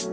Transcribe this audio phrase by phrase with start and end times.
[0.00, 0.08] Hey,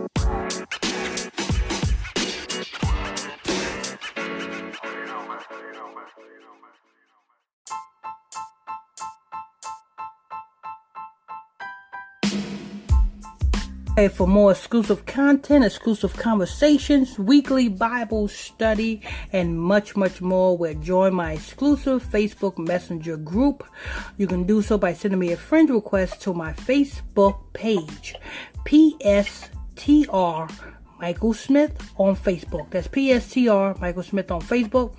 [14.10, 19.02] for more exclusive content, exclusive conversations, weekly Bible study,
[19.32, 23.64] and much, much more, where join my exclusive Facebook Messenger group.
[24.18, 28.16] You can do so by sending me a friend request to my Facebook page,
[29.78, 30.52] PSTR
[31.00, 32.72] Michael Smith on Facebook.
[32.72, 34.96] That's PSTR Michael Smith on Facebook,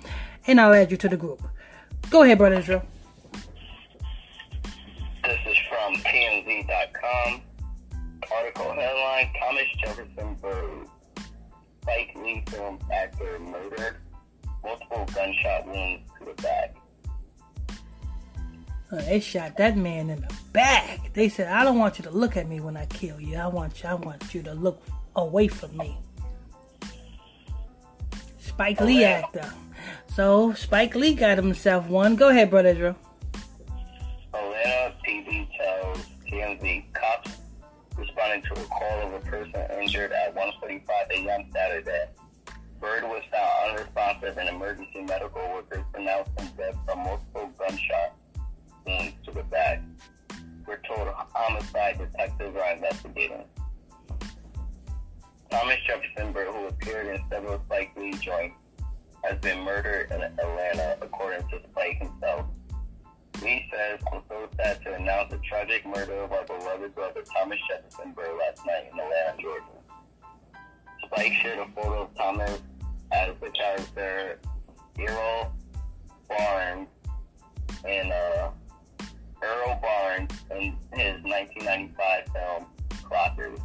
[0.47, 1.41] and I'll add you to the group.
[2.09, 2.83] Go ahead, brother Israel.
[5.23, 7.41] This is from TMZ.com.
[8.31, 10.87] Article headline Thomas Jefferson Byrd.
[11.81, 13.97] Spike Lee film actor murdered.
[14.63, 16.75] Multiple gunshot wounds to the back.
[18.91, 20.98] Uh, they shot that man in the back.
[21.13, 23.37] They said, "I don't want you to look at me when I kill you.
[23.37, 23.89] I want you.
[23.89, 24.81] I want you to look
[25.15, 25.97] away from me."
[28.37, 29.51] Spike Lee actor.
[30.15, 32.15] So Spike Lee got himself one.
[32.15, 32.95] Go ahead, brother Israel.
[34.33, 37.37] Atlanta PD tells TMZ cops
[37.97, 41.49] responding to a call of a person injured at 1:45 a.m.
[41.53, 42.05] Saturday.
[42.79, 48.13] Byrd was found unresponsive and emergency medical workers pronounced him dead from multiple gunshot
[48.85, 49.81] wounds to the back.
[50.69, 53.43] We're told homicide detectives are investigating.
[55.49, 58.55] Thomas Jefferson Byrd, who appeared in several Spike Lee joints,
[59.23, 62.45] has been murdered in Atlanta, according to Spike himself.
[63.41, 67.57] Lee says, I'm so sad to announce the tragic murder of our beloved brother Thomas
[67.67, 69.65] Jefferson Byrd last night in Atlanta, Georgia.
[71.07, 72.61] Spike shared a photo of Thomas
[73.11, 74.39] as the character
[74.99, 75.51] Earl
[76.27, 76.87] Barnes
[77.87, 78.51] in uh,
[79.43, 82.65] Earl Barnes in his 1995 film
[83.03, 83.61] Clockers.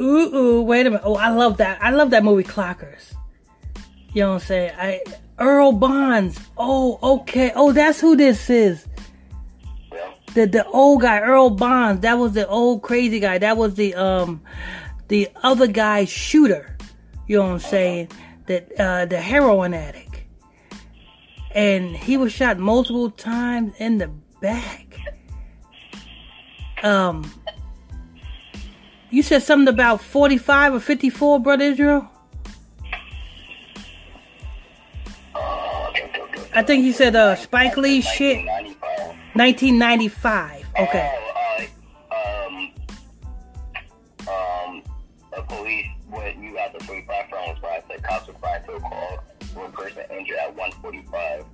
[0.00, 1.02] Ooh, ooh, wait a minute.
[1.04, 1.82] Oh, I love that.
[1.82, 3.14] I love that movie Clockers.
[4.12, 4.72] You know what I'm saying?
[4.78, 5.02] I
[5.38, 6.38] Earl Bonds.
[6.56, 7.52] Oh, okay.
[7.54, 8.86] Oh, that's who this is.
[10.34, 12.02] The the old guy, Earl Bonds.
[12.02, 13.38] That was the old crazy guy.
[13.38, 14.42] That was the um
[15.08, 16.76] the other guy's shooter.
[17.26, 18.08] You know what I'm saying?
[18.46, 20.22] That uh the heroin addict.
[21.54, 24.08] And he was shot multiple times in the
[24.40, 24.91] back.
[26.82, 27.30] Um
[29.10, 32.08] you said something about 45 or 54, brother Israel?
[36.54, 38.44] I think you said uh, Spike Lee shit.
[39.34, 40.66] 1995.
[40.78, 41.18] Okay.
[45.48, 49.24] Police, what you got the 45 from was where said cops required to a call
[49.54, 51.44] for a person injured at 145.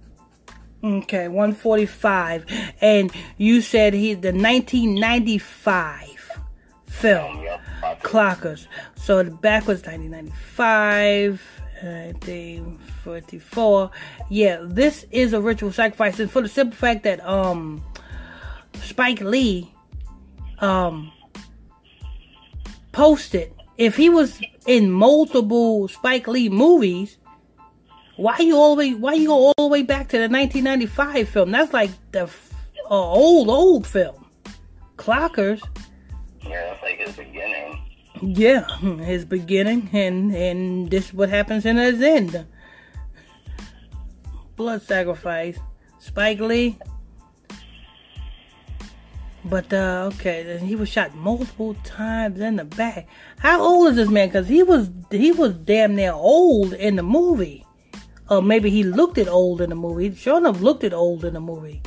[0.85, 2.47] Okay, 145.
[2.81, 6.31] And you said he the 1995
[6.87, 8.03] film, Yep.
[8.03, 8.67] Clockers.
[8.97, 11.43] So the back was 1995.
[11.81, 13.91] I think 44.
[14.31, 17.85] Yeah, this is a ritual sacrifice, and for the simple fact that um
[18.83, 19.73] Spike Lee
[20.59, 21.13] um
[22.91, 27.17] posted if he was in multiple Spike Lee movies,
[28.17, 31.29] why you all the way why you go all the way back to the 1995
[31.29, 31.53] film?
[31.53, 32.29] That's like the
[32.95, 34.27] old old film.
[34.97, 35.63] Clockers.
[36.43, 37.85] Yeah, that's like his beginning.
[38.21, 42.47] Yeah, his beginning and and this is what happens in his end.
[44.57, 45.59] Blood sacrifice.
[45.99, 46.79] Spike Lee.
[49.45, 53.07] But uh okay, then he was shot multiple times in the back.
[53.39, 54.31] How old is this man?
[54.31, 57.65] Cause he was he was damn near old in the movie.
[58.29, 60.11] Or maybe he looked it old in the movie.
[60.11, 61.83] He sure enough looked it old in the movie.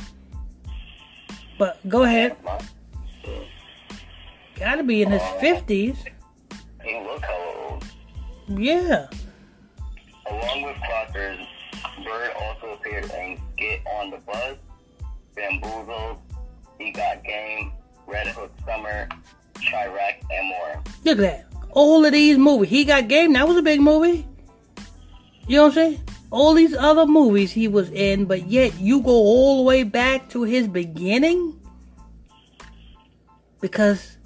[1.62, 2.34] But go ahead.
[4.56, 5.96] Gotta be in his fifties.
[6.82, 7.84] He looked hella old.
[8.48, 9.06] Yeah.
[10.28, 11.46] Along with Clockers,
[12.04, 14.56] Byrd also appeared in Get on the Bus,
[15.36, 16.18] Bamboozled,
[16.80, 17.70] He Got Game,
[18.08, 19.08] Red Hook Summer,
[19.54, 20.82] Chi-Raq, and more.
[21.04, 21.46] Look at that.
[21.70, 22.70] All of these movies.
[22.70, 23.34] He got game.
[23.34, 24.26] That was a big movie.
[25.46, 26.00] You know what I'm saying?
[26.32, 30.30] All these other movies he was in, but yet you go all the way back
[30.30, 31.60] to his beginning?
[33.60, 34.16] Because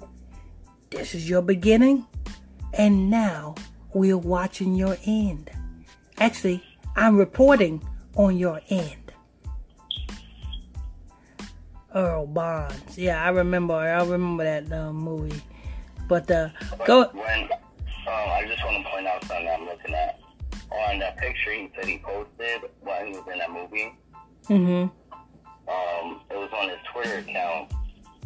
[0.89, 2.07] this is your beginning,
[2.73, 3.55] and now
[3.93, 5.51] we're watching your end.
[6.17, 6.63] Actually,
[6.95, 9.11] I'm reporting on your end.
[11.93, 12.97] Earl Bonds.
[12.97, 13.73] Yeah, I remember.
[13.73, 15.41] I remember that uh, movie.
[16.07, 16.49] But uh,
[16.85, 17.09] go.
[17.09, 17.49] When, um,
[18.07, 18.89] I just want to
[20.77, 23.93] On that picture he said he posted while he was in that movie,
[24.47, 24.83] Mm-hmm.
[25.69, 27.71] um, it was on his Twitter account.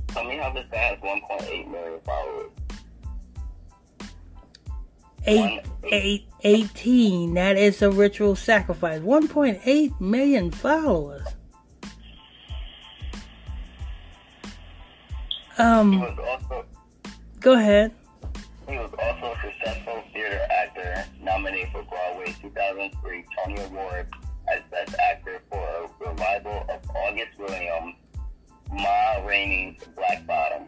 [0.10, 2.52] Tell me how this guy has 1.8 million followers.
[5.26, 5.62] Eight,
[5.92, 7.34] eight, 18.
[7.36, 9.00] That is a ritual sacrifice.
[9.02, 11.24] 1.8 million followers.
[15.58, 16.66] Um, also,
[17.40, 17.94] go ahead.
[19.62, 24.08] Successful theater actor, nominated for Broadway 2003 Tony Award
[24.52, 27.96] as Best Actor for a revival of August Williams'
[28.72, 30.68] Ma Rainey's Black Bottom.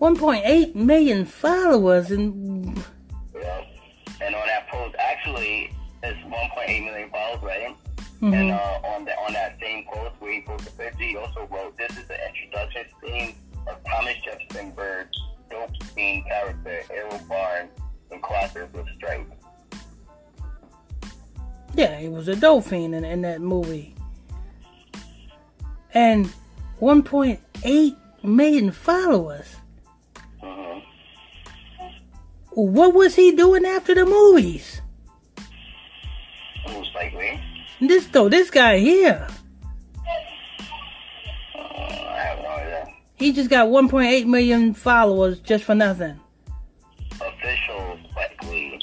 [0.00, 2.84] 1.8 million followers and
[3.34, 3.64] yeah.
[4.20, 8.34] and on that post actually it's 1.8 million followers right mm-hmm.
[8.34, 11.48] and uh, on the on that same post where he posted the picture he also
[11.50, 13.34] wrote this is the introduction scene
[13.66, 15.18] of Thomas Jefferson Byrd's
[15.56, 17.70] dope scene character Errol Barnes
[18.10, 19.32] in Clockers of Stripes
[21.74, 23.94] yeah he was a dope fiend in, in that movie
[25.94, 26.32] and
[26.80, 29.56] 1.8 million followers
[30.42, 30.80] mm-hmm.
[32.50, 34.82] what was he doing after the movies?
[36.68, 37.40] Most likely.
[37.80, 39.26] This though, this guy here.
[43.16, 46.20] He just got 1.8 million followers just for nothing.
[47.12, 48.80] Official Spike Lee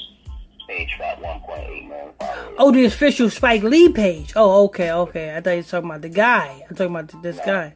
[0.68, 2.54] page got 1.8 million followers.
[2.58, 4.32] Oh, the official Spike Lee page.
[4.34, 5.36] Oh, okay, okay.
[5.36, 6.64] I thought you were talking about the guy.
[6.68, 7.44] I'm talking about this no.
[7.44, 7.74] guy.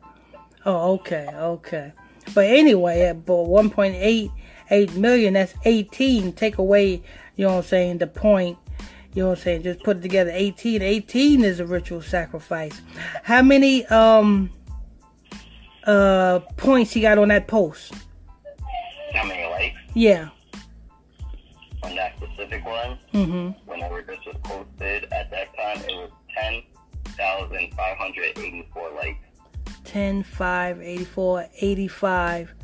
[0.67, 1.93] Oh, okay, okay.
[2.35, 4.31] But anyway, but 1.8
[4.71, 6.33] 8 million, that's 18.
[6.33, 7.03] Take away,
[7.37, 8.59] you know what I'm saying, the point.
[9.15, 9.63] You know what I'm saying?
[9.63, 10.31] Just put it together.
[10.33, 10.83] 18.
[10.83, 12.81] 18 is a ritual sacrifice.
[13.23, 14.51] How many um
[15.89, 17.93] uh points he got on that post?
[19.15, 19.79] How many likes?
[19.95, 20.29] Yeah.
[21.83, 22.99] On that specific one?
[23.15, 23.49] Mm-hmm.
[23.69, 29.19] Whenever this was posted, at that time it was 10,584 likes.
[29.85, 32.55] 10, 5, 84, 85.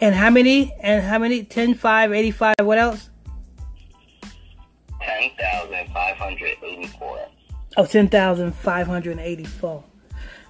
[0.00, 0.72] And how many?
[0.80, 1.42] And how many?
[1.42, 3.10] 10, 5, 85, what else?
[5.02, 7.28] 10,584.
[7.78, 9.84] Oh, 10,584.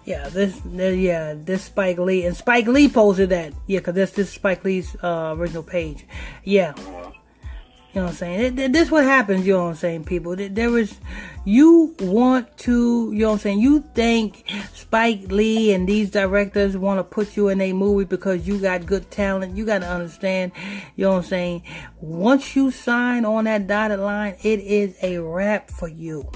[0.07, 2.25] Yeah, this, yeah, this Spike Lee.
[2.27, 3.53] And Spike Lee posted that.
[3.67, 6.07] Yeah, because this, this Spike Lee's uh, original page.
[6.45, 6.75] Yeah.
[6.77, 8.73] You know what I'm saying?
[8.73, 10.37] This what happens, you know what I'm saying, people.
[10.37, 11.01] There is,
[11.47, 14.45] you want to, you know what I'm saying, you think
[14.75, 18.85] Spike Lee and these directors want to put you in a movie because you got
[18.85, 19.57] good talent.
[19.57, 20.53] You got to understand,
[20.95, 21.63] you know what I'm saying,
[21.99, 26.31] once you sign on that dotted line, it is a wrap for you.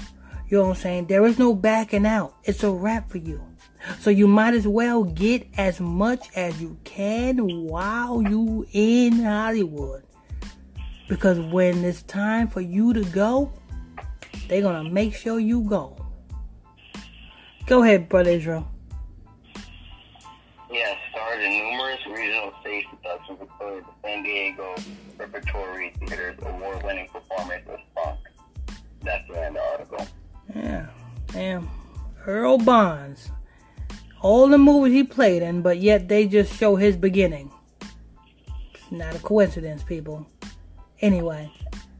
[0.49, 1.05] You know what I'm saying?
[1.05, 2.33] There is no backing out.
[2.43, 3.50] It's a wrap for you.
[3.99, 10.03] So you might as well get as much as you can while you in Hollywood.
[11.07, 13.51] Because when it's time for you to go,
[14.47, 15.97] they're going to make sure you go.
[17.65, 18.67] Go ahead, Brother Israel.
[20.71, 24.75] Yes, starred in numerous regional stage productions, including the San Diego
[25.17, 28.19] Repertory Theater's award-winning performance of Funk.
[29.01, 30.07] That's the end of the article.
[30.55, 30.85] Yeah,
[31.27, 31.69] damn.
[32.25, 33.31] Earl Bonds.
[34.21, 37.51] All the movies he played in, but yet they just show his beginning.
[38.71, 40.27] It's not a coincidence, people.
[40.99, 41.51] Anyway,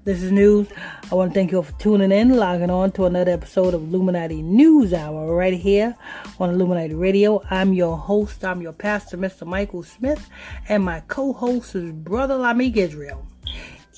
[0.03, 0.67] this is news.
[1.11, 3.81] I want to thank you all for tuning in, logging on to another episode of
[3.81, 5.95] Illuminati News Hour right here
[6.39, 7.41] on Illuminati Radio.
[7.49, 9.47] I'm your host, I'm your pastor, Mr.
[9.47, 10.29] Michael Smith,
[10.69, 13.25] and my co-host is Brother Lamik Israel.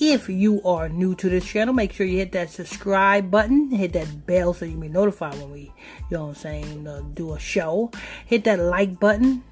[0.00, 3.92] If you are new to this channel, make sure you hit that subscribe button, hit
[3.92, 5.72] that bell so you can be notified when we, you
[6.10, 7.92] know what I'm saying, uh, do a show.
[8.26, 9.44] Hit that like button,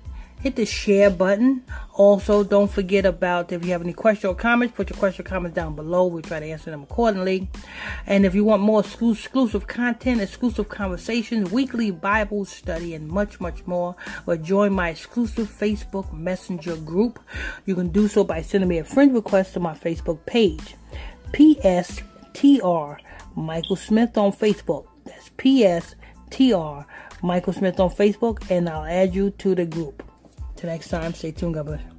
[0.43, 1.63] hit the share button.
[1.95, 5.29] Also, don't forget about if you have any questions or comments, put your question or
[5.29, 6.07] comments down below.
[6.07, 7.49] We'll try to answer them accordingly.
[8.07, 13.65] And if you want more exclusive content, exclusive conversations, weekly Bible study, and much, much
[13.67, 13.95] more,
[14.27, 17.21] or join my exclusive Facebook Messenger group,
[17.65, 20.75] you can do so by sending me a friend request to my Facebook page.
[21.31, 22.99] PSTR
[23.37, 24.87] Michael Smith on Facebook.
[25.05, 26.85] That's PSTR
[27.23, 30.03] Michael Smith on Facebook, and I'll add you to the group.
[30.63, 31.55] Next time, stay tuned.
[31.55, 31.92] God bless.